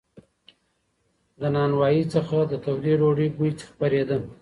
له 1.41 1.47
نانوایۍ 1.55 2.01
څخه 2.13 2.37
د 2.51 2.53
تودې 2.63 2.93
ډوډۍ 2.99 3.27
بوی 3.37 3.51
خپرېده. 3.69 4.17